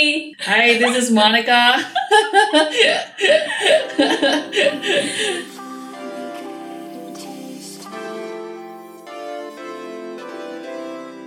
[0.00, 1.74] Hi, this is Monica.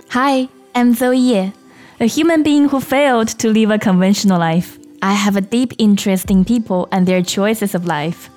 [0.08, 1.52] Hi, I'm Zoe Ye,
[2.00, 4.78] a human being who failed to live a conventional life.
[5.02, 8.30] I have a deep interest in people and their choices of life.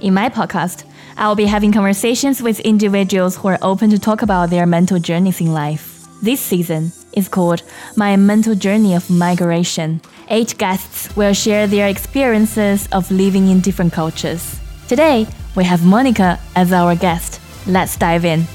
[0.00, 0.82] In my podcast,
[1.16, 5.40] I'll be having conversations with individuals who are open to talk about their mental journeys
[5.40, 6.04] in life.
[6.22, 7.62] This season is called
[7.96, 10.00] My Mental Journey of Migration.
[10.28, 14.60] Eight guests will share their experiences of living in different cultures.
[14.86, 17.40] Today, we have Monica as our guest.
[17.66, 18.46] Let's dive in.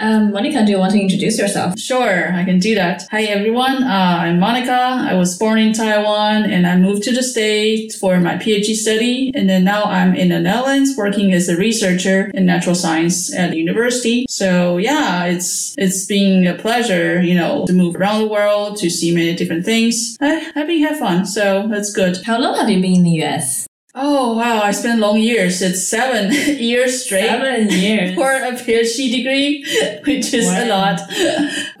[0.00, 1.78] Um, Monica, do you want to introduce yourself?
[1.78, 3.06] Sure, I can do that.
[3.10, 3.82] Hi, everyone.
[3.82, 4.72] Uh, I'm Monica.
[4.72, 9.30] I was born in Taiwan and I moved to the States for my PhD study.
[9.34, 13.50] And then now I'm in the Netherlands working as a researcher in natural science at
[13.50, 14.24] the university.
[14.30, 18.88] So yeah, it's, it's been a pleasure, you know, to move around the world, to
[18.88, 20.16] see many different things.
[20.18, 21.26] I, I've been having fun.
[21.26, 22.24] So that's good.
[22.24, 23.69] How long have you been in the US?
[23.92, 25.60] Oh wow, I spent long years.
[25.60, 27.26] It's seven years straight.
[27.26, 28.14] Seven years.
[28.14, 29.64] for a PhD degree,
[30.04, 31.00] which is a lot.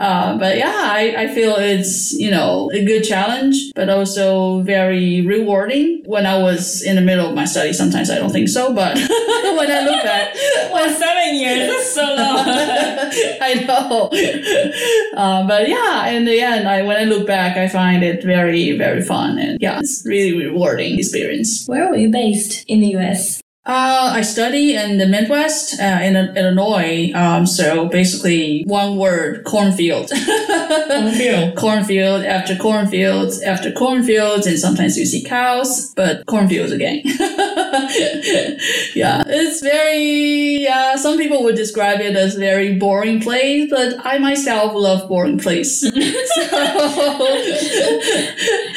[0.00, 5.20] Uh, but yeah, I, I feel it's, you know, a good challenge, but also very
[5.26, 6.02] rewarding.
[6.06, 8.94] When I was in the middle of my study, sometimes I don't think so, but
[8.96, 10.34] when I look back,
[10.72, 11.68] Well, seven years.
[11.68, 12.44] That's so long.
[13.40, 14.08] I know.
[15.16, 18.76] Uh, but yeah, in the end, I, when I look back, I find it very,
[18.78, 19.38] very fun.
[19.38, 21.66] And yeah, it's really rewarding experience.
[21.66, 23.39] Where were you based in the US?
[23.66, 27.12] Uh, I study in the Midwest, uh, in Illinois.
[27.14, 30.10] Um, so basically, one word: cornfield.
[30.10, 31.56] Cornfield.
[31.58, 37.02] cornfield after cornfields after cornfields, and sometimes you see cows, but cornfields again.
[38.94, 40.62] yeah, it's very.
[40.62, 45.38] Yeah, some people would describe it as very boring place, but I myself love boring
[45.38, 45.82] place.
[45.82, 45.90] so,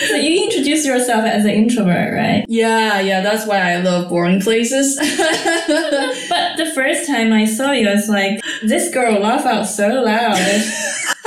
[0.09, 2.43] So you introduce yourself as an introvert, right?
[2.49, 4.72] yeah, yeah, that's why I love boring places.
[6.29, 9.87] But the first time I saw you, I was like, this girl laugh out so
[10.03, 10.37] loud.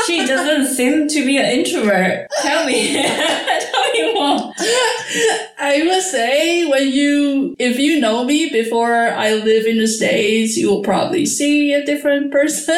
[0.07, 2.29] she doesn't seem to be an introvert.
[2.43, 2.93] Tell me.
[3.03, 4.53] Tell me more.
[5.59, 10.57] I must say, when you, if you know me before I live in the States,
[10.57, 12.75] you will probably see a different person.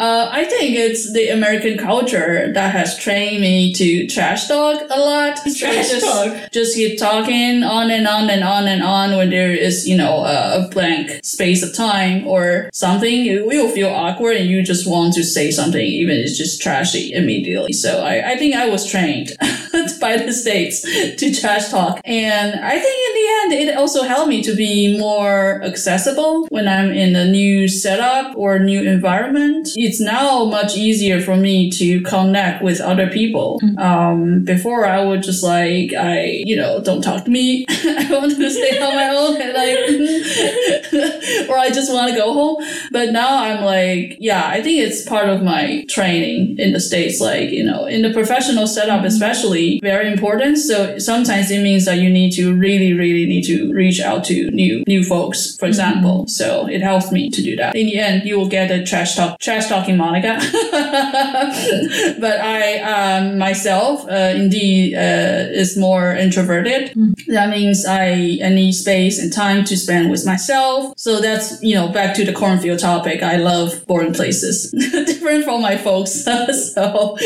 [0.00, 4.98] Uh, I think it's the American culture that has trained me to trash talk a
[4.98, 5.36] lot.
[5.58, 6.50] Trash just, talk.
[6.52, 10.24] Just keep talking on and on and on and on when there is, you know,
[10.24, 13.12] a, a blank space of time or something.
[13.26, 16.62] You will feel awkward and you just want to say something, even if it's just
[16.62, 17.74] trashy immediately.
[17.74, 19.36] So I, I think I was trained
[20.00, 22.00] by the States to trash talk.
[22.06, 23.28] And I think in the
[23.58, 28.34] end, it also helped me to be more accessible when I'm in a new setup
[28.34, 29.68] or new environment.
[29.90, 33.58] It's now much easier for me to connect with other people.
[33.60, 33.78] Mm-hmm.
[33.80, 37.66] Um, before I would just like, I, you know, don't talk to me.
[37.68, 42.32] I want to stay on my own and like, or I just want to go
[42.32, 42.64] home.
[42.92, 47.20] But now I'm like, yeah, I think it's part of my training in the States.
[47.20, 49.06] Like, you know, in the professional setup, mm-hmm.
[49.06, 50.58] especially very important.
[50.58, 54.52] So sometimes it means that you need to really, really need to reach out to
[54.52, 55.70] new, new folks, for mm-hmm.
[55.70, 56.28] example.
[56.28, 57.74] So it helps me to do that.
[57.74, 60.38] In the end, you will get a trash talk, trash talking Monica.
[62.20, 66.92] but I, um, myself, uh, indeed, uh, is more introverted.
[67.28, 70.94] That means I, I need space and time to spend with myself.
[70.96, 73.22] So that's, you know, back to the cornfield topic.
[73.22, 74.70] I love boring places,
[75.06, 76.12] different from my folks.
[76.74, 77.16] so,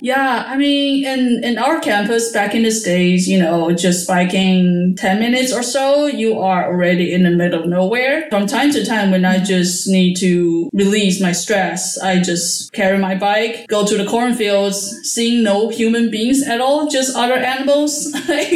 [0.00, 4.96] yeah, I mean, in, in our campus back in the States, you know, just biking
[4.96, 8.26] 10 minutes or so, you are already in the middle of nowhere.
[8.30, 12.98] From time to time, when I just need to release my stress, I just carry
[12.98, 18.12] my bike, go to the cornfields, seeing no human beings at all, just other animals
[18.28, 18.50] like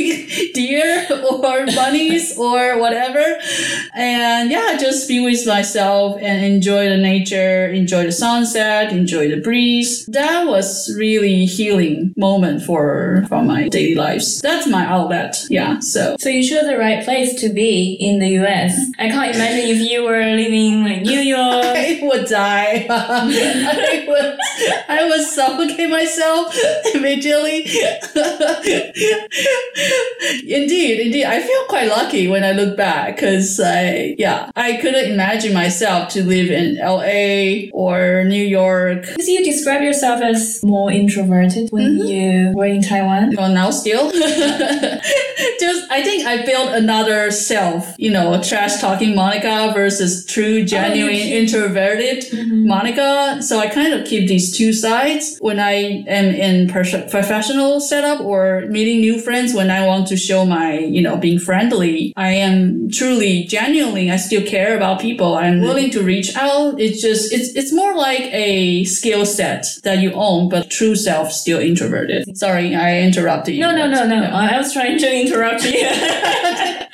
[0.54, 3.24] deer or bunnies or whatever.
[3.94, 9.40] And yeah, just be with myself and enjoy the nature, enjoy the sunset, enjoy the
[9.40, 10.06] breeze.
[10.06, 14.40] That was really healing moment for, for my daily lives.
[14.40, 15.44] That's my outlet.
[15.50, 15.78] Yeah.
[15.80, 18.78] So So you chose the right place to be in the US.
[18.98, 21.64] I can't imagine if you were living like New York.
[21.64, 22.86] I would die.
[22.90, 24.38] I would,
[24.88, 26.56] I would suffocate myself
[26.94, 27.64] immediately.
[30.46, 31.24] indeed, indeed.
[31.24, 36.08] I feel quite lucky when I look back because I, yeah, I couldn't imagine myself
[36.10, 39.02] to live in LA or New York.
[39.02, 42.08] Because you describe yourself as more introverted when Mhm.
[42.08, 43.34] you were in Taiwan?
[43.36, 44.10] Well, now still.
[45.60, 51.14] Just, I think I built another self, you know, trash talking Monica versus true, genuine,
[51.14, 52.66] keep- introverted Mm-hmm.
[52.66, 53.42] Monica.
[53.42, 58.20] So I kind of keep these two sides when I am in pers- professional setup
[58.20, 59.54] or meeting new friends.
[59.54, 64.16] When I want to show my, you know, being friendly, I am truly, genuinely, I
[64.16, 65.34] still care about people.
[65.34, 65.64] I'm mm-hmm.
[65.64, 66.80] willing to reach out.
[66.80, 71.32] It's just, it's, it's more like a skill set that you own, but true self
[71.32, 72.36] still introverted.
[72.36, 73.60] Sorry, I interrupted you.
[73.60, 74.22] No, no, no, no.
[74.24, 75.88] I was trying to interrupt you.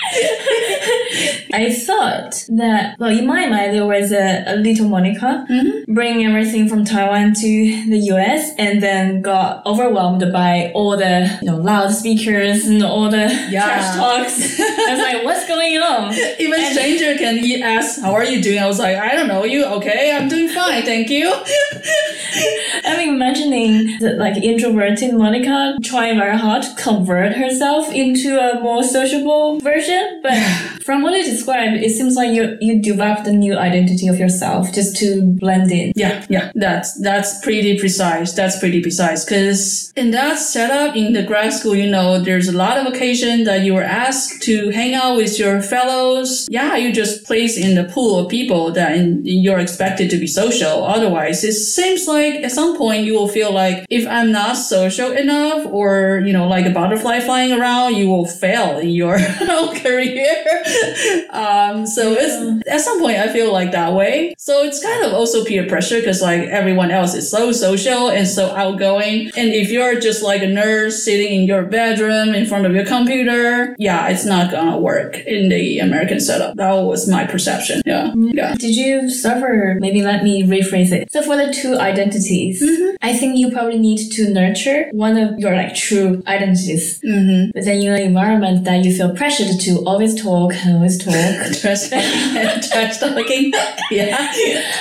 [1.52, 5.92] I thought that, well, in my mind, there was a, a little Monica Mm-hmm.
[5.94, 7.48] bringing everything from Taiwan to
[7.88, 13.26] the US and then got overwhelmed by all the you know, loudspeakers and all the
[13.50, 13.64] Yeah.
[13.64, 14.60] trash talks.
[14.60, 16.14] I was like, what's going on?
[16.38, 19.64] Even stranger can ask, "How are you doing?" I was like, "I don't know you.
[19.78, 21.26] Okay, I'm doing fine, thank you."
[22.84, 28.82] I'm imagining that like introverted Monica trying very hard to convert herself into a more
[28.82, 30.20] sociable version.
[30.22, 30.34] But
[30.86, 34.72] from what you described, it seems like you you developed a new identity of yourself
[34.72, 35.05] just to
[35.38, 35.92] blend in.
[35.94, 38.32] Yeah, yeah, that's that's pretty precise.
[38.32, 42.56] That's pretty precise because in that setup in the grad school, you know, there's a
[42.56, 46.48] lot of occasion that you were asked to hang out with your fellows.
[46.50, 50.26] Yeah, you just place in the pool of people that in, you're expected to be
[50.26, 50.84] social.
[50.84, 55.12] Otherwise, it seems like at some point you will feel like if I'm not social
[55.12, 59.18] enough, or you know, like a butterfly flying around, you will fail in your
[59.82, 60.44] career.
[61.30, 64.34] um, so it's at some point I feel like that way.
[64.38, 68.26] So it's kind of also peer pressure because like everyone else is so social and
[68.26, 69.30] so outgoing.
[69.36, 72.84] And if you're just like a nerd sitting in your bedroom in front of your
[72.84, 76.56] computer, yeah, it's not gonna work in the American setup.
[76.56, 77.82] That was my perception.
[77.84, 78.12] Yeah.
[78.14, 78.54] Yeah.
[78.54, 79.76] Did you suffer?
[79.78, 81.10] Maybe let me rephrase it.
[81.12, 82.62] So for the two identities,
[83.02, 87.00] I think you probably need to nurture one of your like true identities.
[87.00, 87.50] Mm-hmm.
[87.54, 91.14] But then in an environment that you feel pressured to always talk and always talk,
[91.60, 91.88] Trash,
[92.68, 93.52] trash talking.
[93.90, 94.32] Yeah.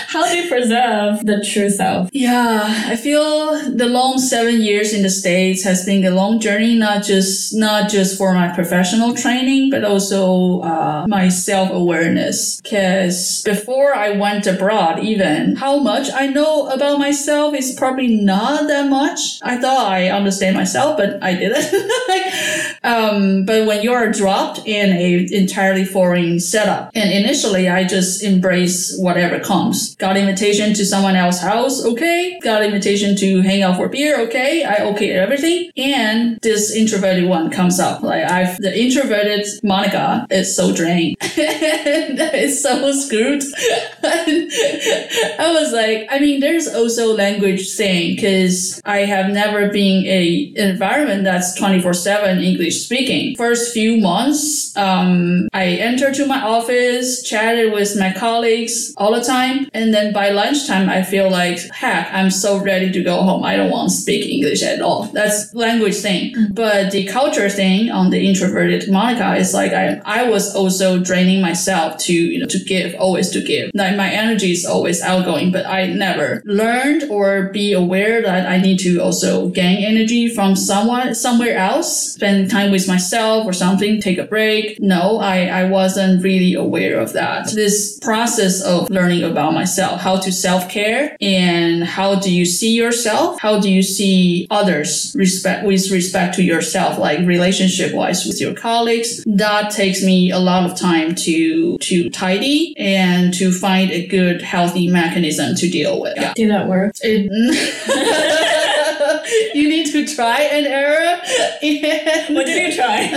[0.08, 2.10] How do you preserve the true self?
[2.12, 6.76] Yeah, I feel the long seven years in the States has been a long journey,
[6.76, 12.62] not just not just for my professional training, but also uh, my self awareness.
[12.62, 18.68] Because before I went abroad, even how much I know about myself is probably not
[18.68, 19.40] that much.
[19.42, 21.56] I thought I understand myself, but I didn't.
[22.10, 28.24] like, um, but when you're dropped in a entirely foreign setup, and initially I just
[28.24, 29.95] embrace whatever comes.
[29.98, 32.40] Got invitation to someone else's house, okay.
[32.42, 34.64] Got invitation to hang out for beer, okay.
[34.64, 35.72] I okay everything.
[35.78, 38.04] And this introverted one comes up.
[38.04, 41.18] Like I've the introverted Monica is so drained.
[41.22, 43.44] it's so screwed.
[44.04, 50.54] I was like, I mean, there's also language thing because I have never been a
[50.56, 53.36] environment that's 24 seven English speaking.
[53.36, 59.24] First few months, um, I entered to my office, chatted with my colleagues all the
[59.24, 59.70] time.
[59.76, 63.44] And then by lunchtime, I feel like, heck, I'm so ready to go home.
[63.44, 65.04] I don't want to speak English at all.
[65.14, 66.34] That's language thing.
[66.34, 66.54] Mm-hmm.
[66.54, 71.42] But the culture thing on the introverted Monica is like, I, I was also draining
[71.42, 73.72] myself to, you know, to give, always to give.
[73.74, 78.58] Like my energy is always outgoing, but I never learned or be aware that I
[78.60, 84.02] need to also gain energy from someone, somewhere else, spend time with myself or something,
[84.02, 84.80] take a break.
[84.80, 87.52] No, I, I wasn't really aware of that.
[87.52, 93.40] This process of learning about myself, how to self-care and how do you see yourself?
[93.40, 98.54] How do you see others respect with respect to yourself, like relationship wise with your
[98.54, 99.24] colleagues?
[99.26, 104.42] That takes me a lot of time to, to tidy and to find a good,
[104.42, 106.14] healthy mechanism to deal with.
[106.18, 106.34] Yeah.
[106.34, 106.96] Did that work?
[107.02, 107.32] It,
[109.56, 111.22] you need to try and error.
[111.62, 113.10] And What did you try?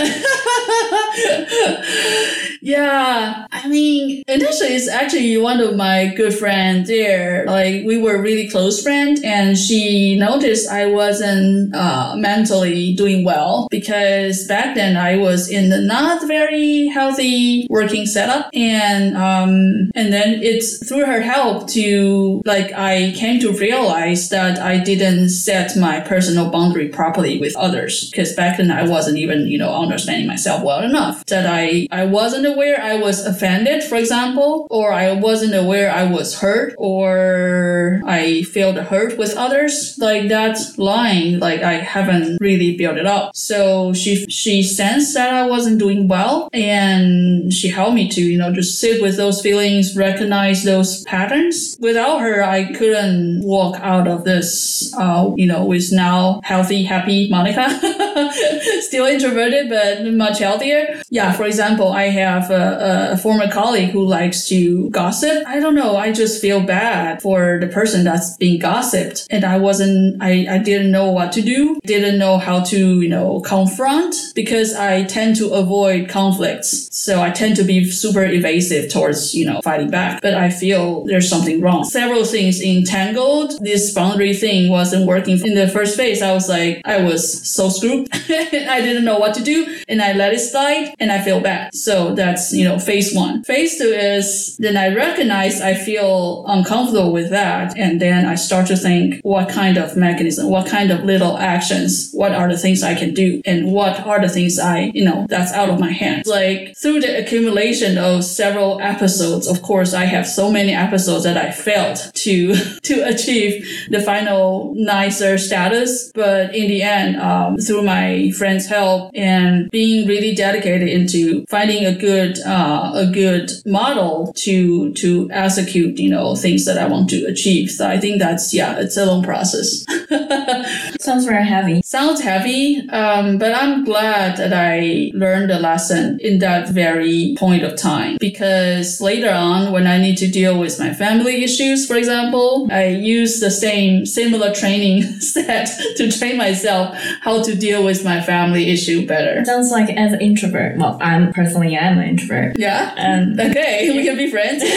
[2.61, 7.45] yeah, I mean, initially it's actually one of my good friends there.
[7.45, 13.67] Like we were really close friends, and she noticed I wasn't uh, mentally doing well
[13.71, 20.11] because back then I was in the not very healthy working setup, and um, and
[20.11, 25.77] then it's through her help to like I came to realize that I didn't set
[25.77, 30.27] my personal boundary properly with others because back then I wasn't even you know understanding
[30.27, 35.13] myself well enough that I I wasn't aware I was offended, for example, or I
[35.13, 41.61] wasn't aware I was hurt, or I felt hurt with others, like that line, like
[41.61, 43.35] I haven't really built it up.
[43.35, 48.37] So she she sensed that I wasn't doing well, and she helped me to you
[48.37, 51.77] know just sit with those feelings, recognize those patterns.
[51.79, 54.93] Without her, I couldn't walk out of this.
[54.97, 57.69] Uh, you know, with now healthy, happy Monica,
[58.81, 61.01] still introverted but much healthier.
[61.09, 65.43] Yeah, for example, I have a, a former colleague who likes to gossip.
[65.47, 65.97] I don't know.
[65.97, 70.21] I just feel bad for the person that's being gossiped, and I wasn't.
[70.21, 71.79] I I didn't know what to do.
[71.85, 76.89] Didn't know how to you know confront because I tend to avoid conflicts.
[76.95, 80.21] So I tend to be super evasive towards you know fighting back.
[80.21, 81.83] But I feel there's something wrong.
[81.83, 83.59] Several things entangled.
[83.59, 86.21] This boundary thing wasn't working in the first phase.
[86.21, 88.07] I was like I was so screwed.
[88.13, 91.73] I didn't know what to do, and I let it slide, and I feel bad.
[91.73, 93.43] So that's you know phase one.
[93.43, 98.67] Phase two is then I recognize I feel uncomfortable with that, and then I start
[98.67, 102.83] to think what kind of mechanism, what kind of little actions, what are the things
[102.83, 105.91] I can do, and what are the things I you know that's out of my
[105.91, 106.27] hands.
[106.27, 111.37] Like through the accumulation of several episodes, of course, I have so many episodes that
[111.37, 112.53] I failed to
[112.89, 119.11] to achieve the final nicer status, but in the end, um, through my friends' help
[119.15, 125.97] and being really dedicated into finding a good uh, a good model to to execute
[125.99, 127.71] you know things that I want to achieve.
[127.71, 129.85] So I think that's yeah, it's a long process.
[130.99, 131.81] Sounds very heavy.
[131.83, 137.63] Sounds heavy, um, but I'm glad that I learned the lesson in that very point
[137.63, 141.95] of time because later on, when I need to deal with my family issues, for
[141.95, 148.03] example, I use the same similar training set to train myself how to deal with
[148.03, 149.43] my family issue better.
[149.45, 150.77] Sounds like as an introvert.
[150.77, 152.57] Well, I'm personally I'm an introvert.
[152.57, 152.93] Yeah.
[152.97, 154.63] And Okay, we can be friends.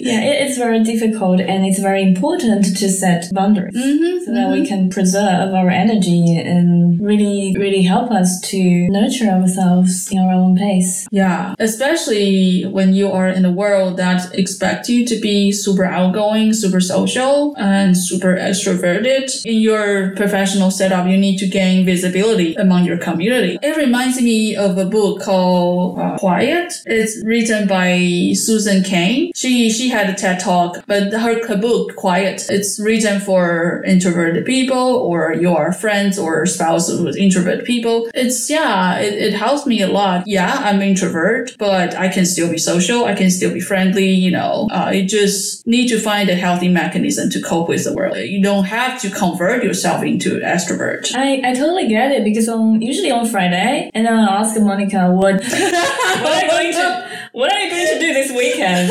[0.00, 4.50] yeah, it, it's very difficult and it's very important to set boundaries Mhm, so that
[4.50, 10.32] we can preserve our energy and really, really help us to nurture ourselves in our
[10.32, 11.06] own pace.
[11.10, 16.52] Yeah, especially when you are in a world that expects you to be super outgoing,
[16.52, 19.26] super social, and super extroverted.
[19.44, 23.58] In your professional setup, you need to gain visibility among your community.
[23.62, 26.72] It reminds me of a book called uh, Quiet.
[26.84, 29.32] It's written by Susan Cain.
[29.34, 34.44] She she had a TED talk, but her, her book Quiet, it's written for introverted
[34.44, 38.08] people or your friends or spouse with introverted people.
[38.14, 40.24] It's yeah, it, it helps me a lot.
[40.26, 43.04] Yeah, I'm introvert, but I can still be social.
[43.04, 44.10] I can still be friendly.
[44.10, 47.94] You know, uh, you just need to find a healthy mechanism to cope with the
[47.94, 48.16] world.
[48.16, 51.14] You don't have to convert yourself into an extrovert.
[51.14, 55.10] I, I totally get it because on usually on Friday, and then I ask Monica
[55.12, 58.90] what what are you going to what are you going to do this weekend?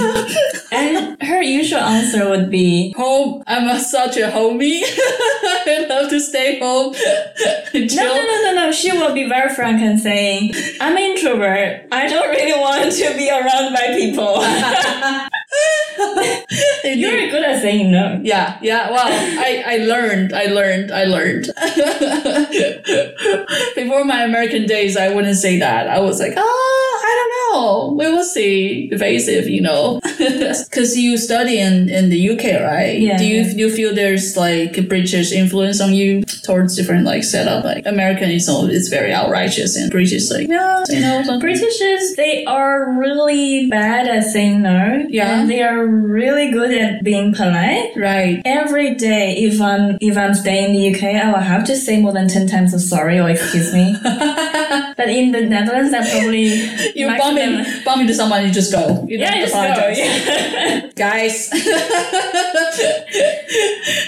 [0.72, 3.44] And her usual answer would be Home.
[3.48, 4.84] I'm a, such a homie.
[4.86, 6.94] I love to stay home.
[6.94, 8.72] no, no, no, no, no.
[8.72, 11.88] She will be very frank and saying, I'm an introvert.
[11.92, 14.38] I don't really want to be around by people.
[15.98, 18.20] You're good at saying no.
[18.24, 18.92] Yeah, yeah.
[18.92, 21.46] Well, I, I learned, I learned, I learned.
[23.76, 25.88] Before my American days, I wouldn't say that.
[25.88, 26.77] I was like, oh,
[27.58, 27.94] know.
[27.98, 28.90] We will see.
[28.92, 30.00] Evasive, you know.
[30.18, 33.00] Because you study in, in the UK, right?
[33.00, 33.54] Yeah, Do you yeah.
[33.54, 37.64] do you feel there's like a British influence on you towards different like setup?
[37.64, 41.40] Like American is all it's very outrageous and British like yeah, you know something.
[41.40, 45.06] Britishers, they are really bad at saying no.
[45.10, 45.42] Yeah.
[45.42, 47.92] And they are really good at being polite.
[47.96, 48.42] Right.
[48.46, 52.02] Every day, if I'm if I'm staying in the UK, I will have to say
[52.02, 53.96] more than ten times of sorry or excuse me.
[54.98, 56.48] but in the Netherlands, I probably
[56.96, 59.06] You bump into, bump into someone, you just go.
[59.08, 59.60] You Yeah, just go.
[59.62, 60.90] Yeah.
[60.96, 61.50] Guys.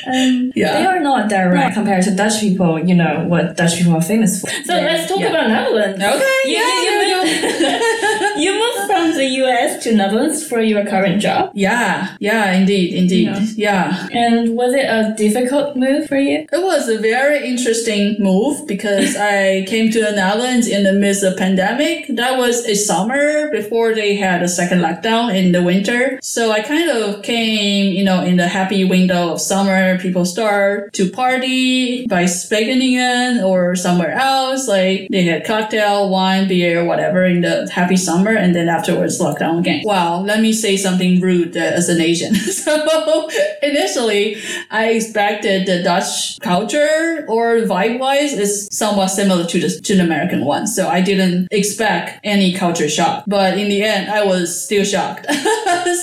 [0.08, 0.74] um, Yeah.
[0.79, 2.79] They are not direct compared to Dutch people.
[2.79, 4.50] You know what Dutch people are famous for.
[4.65, 4.81] So Yeah.
[4.86, 5.27] let's talk Yeah.
[5.27, 6.03] about Netherlands.
[6.03, 10.83] Okay, You, yeah, you, yeah, moved, you moved from the US to Netherlands for your
[10.93, 11.51] current job.
[11.53, 13.27] yeah, yeah, indeed, indeed.
[13.27, 13.69] Yeah.
[13.69, 14.07] Yeah.
[14.11, 16.38] And was it a difficult move for you?
[16.51, 21.23] It was a very interesting move because I came to the Netherlands in the midst
[21.23, 22.07] of pandemic.
[22.21, 26.19] That was a summer before they had a second lockdown in the winter.
[26.21, 29.97] So I kind of came, you know, in the happy window of summer.
[29.99, 34.67] People start to party by Wageningen or somewhere else.
[34.67, 38.31] Like they had cocktail, wine, beer, whatever in the happy summer.
[38.31, 39.81] And then afterwards just locked down again.
[39.83, 42.35] Wow, let me say something rude uh, as an Asian.
[42.65, 43.29] so
[43.63, 44.37] initially,
[44.69, 50.03] I expected the Dutch culture or vibe wise is somewhat similar to the to the
[50.03, 50.67] American one.
[50.67, 53.23] So I didn't expect any culture shock.
[53.27, 55.25] But in the end, I was still shocked.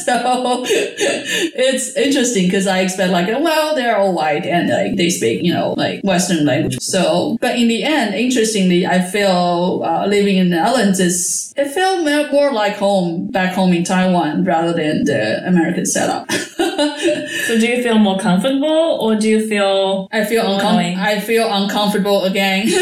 [0.05, 0.65] so
[1.65, 5.53] it's interesting because I expect like, well, they're all white and like they speak, you
[5.53, 6.79] know, like Western language.
[6.81, 11.69] So, but in the end, interestingly, I feel uh, living in the Netherlands is it
[11.71, 11.97] felt
[12.33, 12.96] more like home
[13.31, 16.31] back home in Taiwan rather than the American setup.
[16.33, 21.47] so do you feel more comfortable or do you feel I feel uncom- I feel
[21.51, 22.69] uncomfortable again.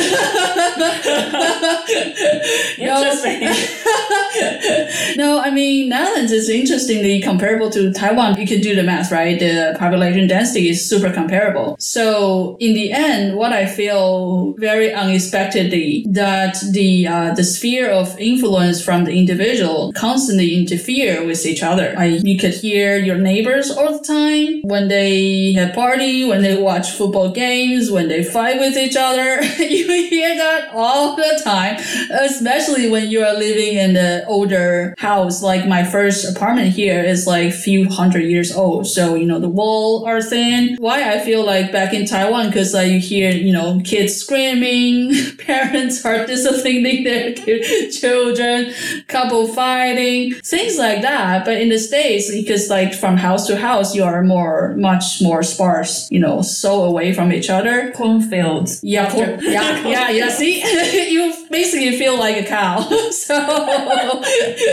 [2.79, 3.41] Interesting.
[5.17, 8.39] no, I mean Netherlands is interestingly comparable to Taiwan.
[8.41, 9.39] You can do the math, right?
[9.39, 11.77] The population density is super comparable.
[11.79, 18.19] So in the end, what I feel very unexpectedly that the uh, the sphere of
[18.19, 21.89] influence from the individual constantly interfere with each other.
[22.05, 26.91] You could hear your neighbors all the time when they have party, when they watch
[26.91, 29.43] football games, when they fight with each other.
[29.63, 31.77] you hear that all the time,
[32.11, 35.43] especially when you are living in the older house.
[35.43, 38.87] Like my first apartment here is like few hundred years old.
[38.87, 40.77] So, you know, the wall are thin.
[40.81, 45.15] Why I feel like back in Taiwan, cause like you hear, you know, kids screaming,
[45.39, 47.33] parents are disciplining their
[47.91, 48.75] children,
[49.09, 49.49] couple
[49.95, 51.45] fighting, things like that.
[51.45, 55.43] But in the States, because like from house to house, you are more, much more
[55.43, 57.93] sparse, you know, so away from each other.
[57.93, 58.81] Cornfields.
[58.83, 60.29] Yeah, corn, yeah, yeah, yeah.
[60.29, 60.63] See,
[61.13, 62.81] you basically feel like a cow.
[63.11, 64.23] so,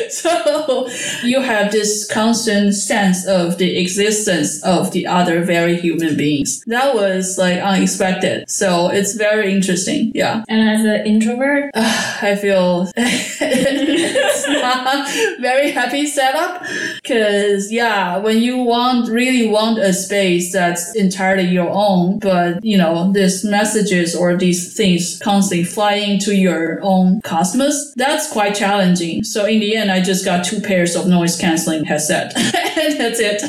[0.09, 0.89] so
[1.23, 6.63] you have this constant sense of the existence of the other very human beings.
[6.67, 8.49] That was like unexpected.
[8.49, 10.11] So it's very interesting.
[10.13, 10.43] Yeah.
[10.47, 16.63] And as an introvert, I feel it's not very happy setup
[17.03, 22.77] because yeah, when you want really want a space that's entirely your own, but you
[22.77, 29.23] know, these messages or these things constantly flying to your own cosmos, that's quite challenging.
[29.23, 33.19] So in the end, I just got two pairs of noise canceling headset and that's
[33.19, 33.41] it.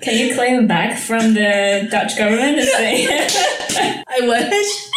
[0.00, 3.06] Can you claim back from the Dutch government and say,
[4.10, 4.90] I wish.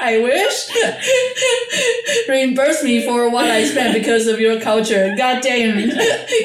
[0.00, 2.28] I wish.
[2.28, 5.14] Reimburse me for what I spent because of your culture.
[5.16, 5.76] God damn.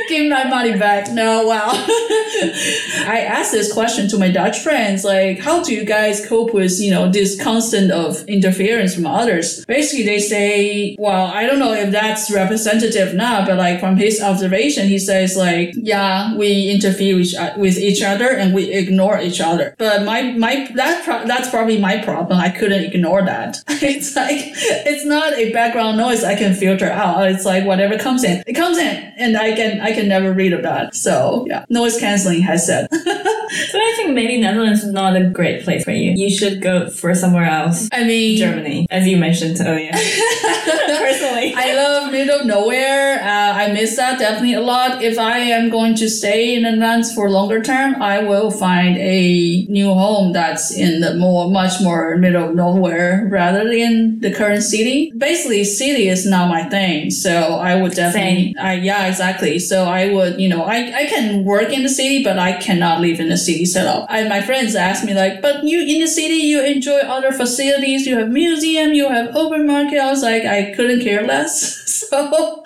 [0.10, 1.12] Give my money back.
[1.12, 1.70] No, wow.
[1.72, 6.79] I asked this question to my Dutch friends, like, how do you guys cope with,
[6.79, 9.65] you know, this constant of interference from others?
[9.65, 14.22] Basically, they say, well, I don't know if that's representative now, but like from his
[14.22, 17.17] observation, he says like, yeah, we interfere
[17.58, 19.75] with, each other and we ignore each other.
[19.77, 22.39] But my, my, that, pro- that's probably my problem.
[22.39, 23.63] I couldn't ignore that.
[23.68, 27.27] it's like, it's not a background noise I can filter out.
[27.29, 30.53] It's like whatever comes in, it comes in and I can, I can never read
[30.53, 30.96] about.
[30.96, 32.89] So yeah, noise canceling headset.
[33.53, 36.13] so I think maybe Netherlands is not a great place for you.
[36.16, 37.89] You should go for somewhere else.
[37.92, 39.92] I mean, Germany, as you mentioned earlier.
[40.87, 43.20] Personally, I love middle of nowhere.
[43.22, 45.03] Uh, I miss that definitely a lot.
[45.03, 48.98] If I am going to stay in the Netherlands for longer term, I will find
[48.98, 54.33] a new home that's in the more, much more middle of nowhere rather than the
[54.33, 55.11] current city.
[55.18, 57.11] Basically, city is not my thing.
[57.11, 59.59] So I would definitely, I, yeah, exactly.
[59.59, 63.01] So I would, you know, I, I can work in the city, but I cannot
[63.01, 64.06] live in the city setup.
[64.10, 68.06] I, my friends ask me like, but you in the city, you enjoy other facilities.
[68.06, 70.00] You have museum, you have open market.
[70.00, 71.82] I was like, I couldn't care less.
[72.03, 72.64] So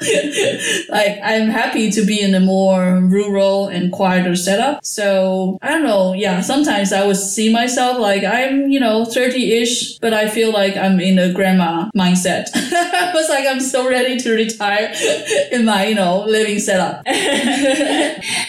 [0.90, 4.84] like, I'm happy to be in a more rural and quieter setup.
[4.84, 6.14] So I don't know.
[6.14, 6.42] Yeah.
[6.42, 10.76] Sometimes I would see myself like I'm, you know, 30 ish, but I feel like
[10.76, 12.50] I'm in a grandma mindset.
[12.56, 14.94] I was like, I'm so ready to retire
[15.52, 17.04] in my, you know, living setup.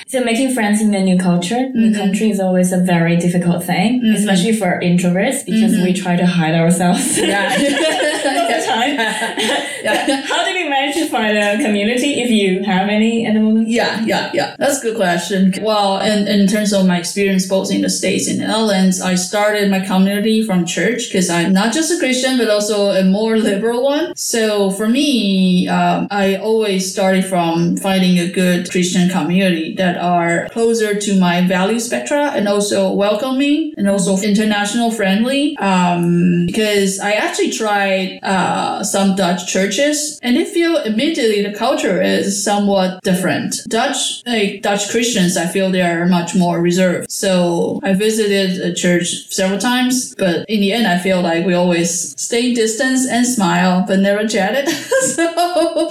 [0.09, 2.01] So making friends in a new culture, new Mm-hmm.
[2.01, 6.55] country is always a very difficult thing, especially for introverts because we try to hide
[6.55, 7.29] ourselves Mm-hmm.
[7.29, 8.15] Yeah.
[8.37, 8.95] all the time.
[8.97, 10.23] yeah.
[10.23, 13.69] How did you manage to find a community if you have any at the moment?
[13.69, 14.57] Yeah, yeah, yeah.
[14.59, 15.55] That's a good question.
[15.63, 19.15] Well, in, in terms of my experience both in the States and the Netherlands, I
[19.15, 23.39] started my community from church because I'm not just a Christian, but also a more
[23.39, 24.15] liberal one.
[24.17, 30.49] So for me, um, I always started from finding a good Christian community that are
[30.51, 35.57] closer to my value spectra and also welcoming and also international friendly.
[35.59, 42.01] Um, because I actually tried uh, some Dutch churches and they feel immediately the culture
[42.03, 43.57] is somewhat different.
[43.69, 47.11] Dutch, like Dutch Christians, I feel they are much more reserved.
[47.11, 51.55] So I visited a church several times, but in the end, I feel like we
[51.55, 54.69] always stay distance and smile, but never chatted.
[55.15, 55.89] so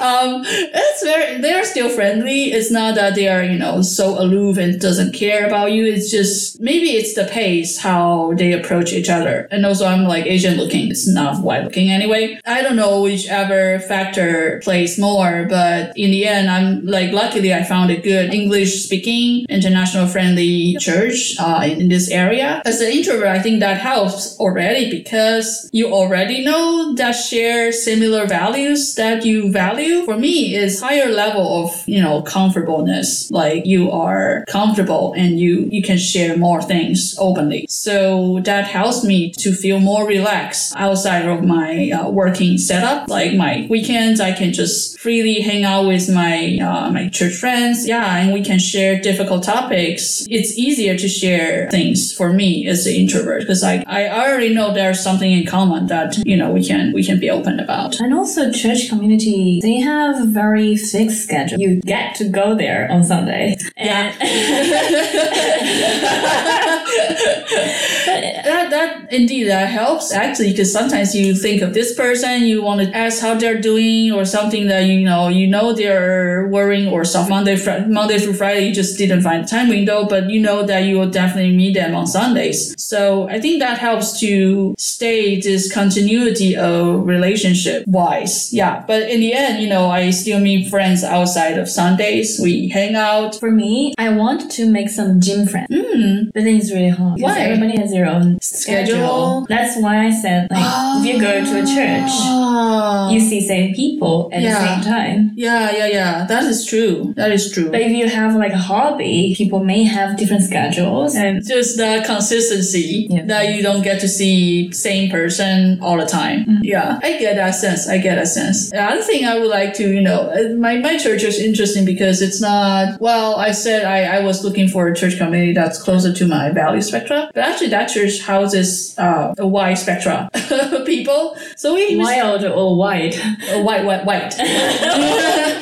[0.00, 2.52] um, it's very, they're still friendly.
[2.52, 5.84] It's not that they are, you know, so aloof and doesn't care about you.
[5.84, 9.48] It's just maybe it's the pace how they approach each other.
[9.50, 10.90] And also, I'm like Asian looking.
[10.90, 12.38] It's not white looking anyway.
[12.46, 17.64] I don't know whichever factor plays more, but in the end, I'm like luckily I
[17.64, 22.62] found a good English speaking, international friendly church uh, in, in this area.
[22.64, 28.26] As an introvert, I think that helps already because you already know that share similar
[28.26, 30.04] values that you value.
[30.04, 33.30] For me, is higher level of you know comfortableness.
[33.30, 37.66] Like you are comfortable and you you can share more things openly.
[37.68, 43.08] So that helps me to feel more relaxed outside of my uh, working setup.
[43.08, 47.86] Like my weekends, I can just freely hang out with my uh, my church friends.
[47.86, 50.26] Yeah, and we can share difficult topics.
[50.30, 54.72] It's easier to share things for me as an introvert because I I already know
[54.72, 58.00] there's something in common that you know we can we can be open about.
[58.00, 61.58] And also, church community, they have a very fixed schedule.
[61.58, 63.56] You get to go there on Sunday.
[63.76, 64.14] And
[68.50, 72.80] that that indeed that helps actually because sometimes you think of this person you want
[72.80, 77.04] to ask how they're doing or something that you know you know they're worrying or
[77.04, 80.40] stuff Monday fr- Monday through Friday you just didn't find the time window but you
[80.40, 84.74] know that you will definitely meet them on Sundays so I think that helps to
[84.78, 90.40] stay this continuity of relationship wise yeah but in the end you know I still
[90.40, 95.20] meet friends outside of Sundays we hang out for me, I want to make some
[95.20, 95.68] gym friends.
[95.70, 96.30] mm.
[96.32, 97.20] But then it's really hard.
[97.20, 97.40] Why?
[97.40, 99.46] Everybody has their own Schedule.
[99.48, 100.64] That's why I said, like,
[101.00, 103.10] if you go to a church, Ah.
[103.10, 104.58] you see same people at Yeah.
[104.58, 105.32] the same time.
[105.36, 106.26] Yeah, yeah, yeah.
[106.26, 107.12] That is true.
[107.16, 107.70] That is true.
[107.70, 111.14] But if you have like a hobby, people may have different schedules.
[111.14, 113.22] And Just the consistency Yeah.
[113.26, 116.38] that you don't get to see same person all the time.
[116.46, 116.64] Mm-hmm.
[116.64, 117.88] Yeah, I get that sense.
[117.88, 118.70] I get that sense.
[118.70, 121.84] The other thing I would like to, you know, uh, my, my church is interesting
[121.84, 125.78] because it's not, well, I said I, I was looking for a church community that's
[125.82, 130.86] closer to my value spectrum, but actually that church houses uh, a wide spectra of
[130.86, 131.36] people.
[131.56, 133.18] So we, wild or white.
[133.18, 134.34] uh, white, white, white.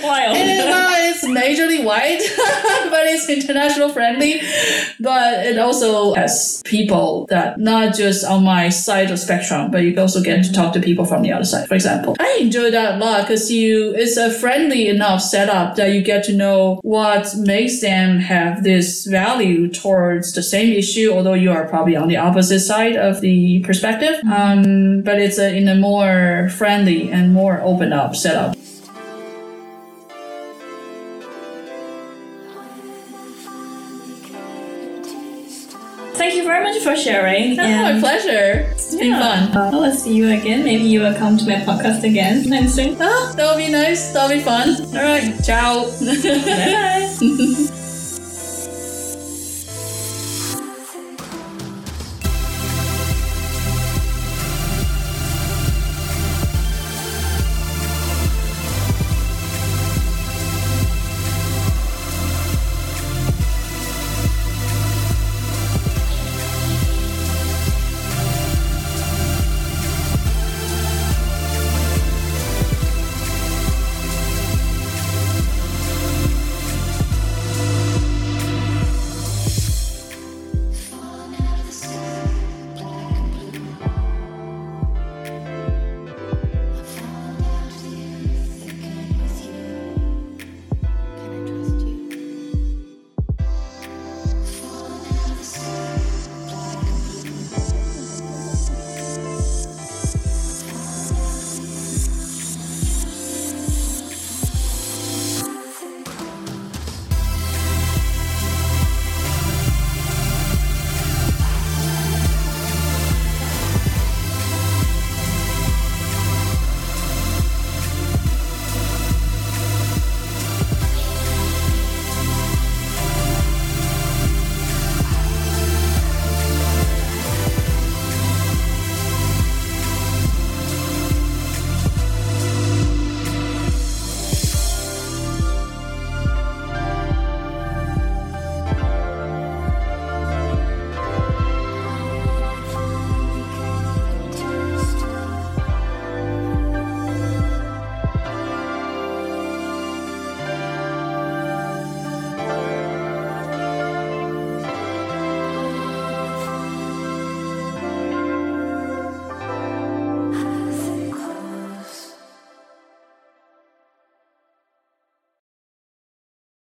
[0.02, 0.34] wild.
[0.36, 2.18] Well, it's majorly white,
[2.90, 4.40] but it's international friendly.
[5.00, 9.98] But it also has people that not just on my side of spectrum, but you
[9.98, 11.68] also get to talk to people from the other side.
[11.68, 15.92] For example, I enjoy that a lot because you it's a friendly enough setup that
[15.92, 21.34] you get to know what makes them have this value towards the same issue, although
[21.34, 24.16] you are probably on the opposite side of the perspective.
[24.30, 28.56] Um, but it's a, in a more friendly and more open up setup.
[36.18, 37.52] Thank you very much for sharing.
[37.58, 38.66] Oh, my and- pleasure.
[38.72, 39.46] It's been Yeah.
[39.50, 39.56] fun.
[39.56, 40.64] Uh, I'll see you again.
[40.64, 42.96] Maybe you will come to my podcast again next soon.
[43.00, 44.10] Ah, that'll be nice.
[44.12, 44.68] That'll be fun.
[44.96, 45.32] All right.
[45.44, 45.84] Ciao.
[46.00, 47.68] Bye bye.